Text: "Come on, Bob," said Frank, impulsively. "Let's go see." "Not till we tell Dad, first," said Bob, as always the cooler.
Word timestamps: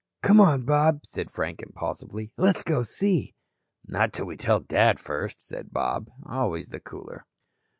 "Come 0.23 0.41
on, 0.41 0.63
Bob," 0.65 1.05
said 1.05 1.29
Frank, 1.29 1.61
impulsively. 1.61 2.31
"Let's 2.35 2.63
go 2.63 2.81
see." 2.81 3.35
"Not 3.85 4.13
till 4.13 4.25
we 4.25 4.35
tell 4.35 4.59
Dad, 4.59 4.99
first," 4.99 5.39
said 5.43 5.71
Bob, 5.71 6.09
as 6.25 6.25
always 6.27 6.69
the 6.69 6.79
cooler. 6.79 7.27